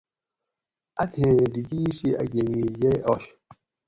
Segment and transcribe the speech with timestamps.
[1.03, 3.23] اتھیں ڈِکیر شی اۤ گنیر یئ آش